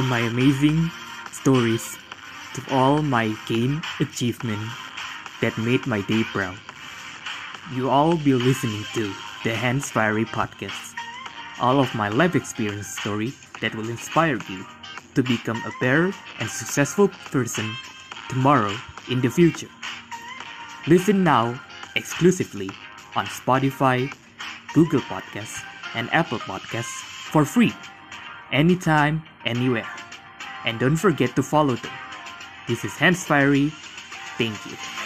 [0.00, 0.90] my amazing
[1.32, 1.98] stories,
[2.54, 4.62] to all my game achievement
[5.40, 6.56] that made my day proud.
[7.74, 9.12] You all be listening to
[9.44, 10.94] the Hans Viery Podcast,
[11.60, 14.64] all of my life experience story that will inspire you
[15.14, 17.74] to become a better and successful person
[18.28, 18.74] tomorrow
[19.10, 19.68] in the future.
[20.86, 21.60] Listen now
[21.96, 22.70] exclusively
[23.14, 24.12] on Spotify,
[24.74, 25.62] Google Podcasts,
[25.94, 27.72] and Apple Podcasts for free,
[28.52, 29.88] anytime, anywhere.
[30.64, 31.92] And don't forget to follow them.
[32.68, 33.70] This is Hans Viery.
[34.38, 35.01] Thank you.